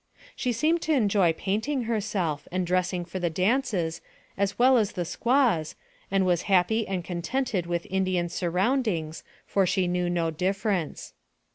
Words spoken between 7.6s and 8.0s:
with